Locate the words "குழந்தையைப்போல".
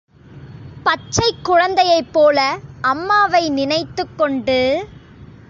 1.43-2.39